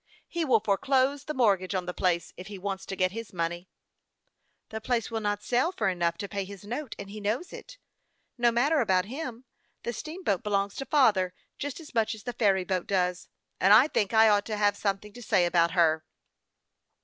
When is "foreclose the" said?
0.61-1.33